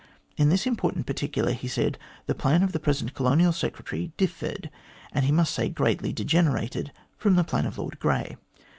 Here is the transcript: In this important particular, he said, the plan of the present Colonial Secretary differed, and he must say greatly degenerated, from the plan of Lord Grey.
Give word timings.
In 0.35 0.49
this 0.49 0.65
important 0.65 1.05
particular, 1.05 1.51
he 1.51 1.67
said, 1.67 1.99
the 2.25 2.33
plan 2.33 2.63
of 2.63 2.71
the 2.71 2.79
present 2.79 3.13
Colonial 3.13 3.53
Secretary 3.53 4.11
differed, 4.17 4.71
and 5.13 5.25
he 5.25 5.31
must 5.31 5.53
say 5.53 5.69
greatly 5.69 6.11
degenerated, 6.11 6.91
from 7.19 7.35
the 7.35 7.43
plan 7.43 7.67
of 7.67 7.77
Lord 7.77 7.99
Grey. 7.99 8.35